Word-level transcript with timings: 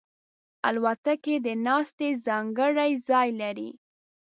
الوتکه 0.67 1.35
د 1.45 1.47
ناستې 1.65 2.09
ځانګړی 2.25 2.91
ځای 3.07 3.29
لري. 3.41 3.69